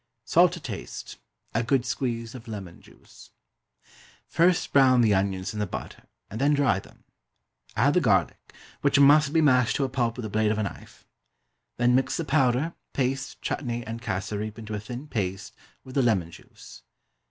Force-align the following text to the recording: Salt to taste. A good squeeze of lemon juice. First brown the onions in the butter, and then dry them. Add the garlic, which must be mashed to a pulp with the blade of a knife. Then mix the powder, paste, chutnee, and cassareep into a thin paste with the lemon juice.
Salt 0.25 0.51
to 0.53 0.59
taste. 0.59 1.17
A 1.53 1.61
good 1.61 1.85
squeeze 1.85 2.33
of 2.33 2.47
lemon 2.47 2.81
juice. 2.81 3.29
First 4.25 4.73
brown 4.73 5.01
the 5.01 5.13
onions 5.13 5.53
in 5.53 5.59
the 5.59 5.67
butter, 5.67 6.07
and 6.27 6.41
then 6.41 6.55
dry 6.55 6.79
them. 6.79 7.03
Add 7.75 7.93
the 7.93 8.01
garlic, 8.01 8.51
which 8.81 8.99
must 8.99 9.31
be 9.31 9.41
mashed 9.41 9.75
to 9.75 9.83
a 9.83 9.89
pulp 9.89 10.17
with 10.17 10.23
the 10.23 10.29
blade 10.31 10.49
of 10.51 10.57
a 10.57 10.63
knife. 10.63 11.05
Then 11.77 11.93
mix 11.93 12.17
the 12.17 12.25
powder, 12.25 12.73
paste, 12.93 13.43
chutnee, 13.43 13.83
and 13.85 14.01
cassareep 14.01 14.57
into 14.57 14.73
a 14.73 14.79
thin 14.79 15.07
paste 15.07 15.53
with 15.83 15.93
the 15.93 16.01
lemon 16.01 16.31
juice. 16.31 16.81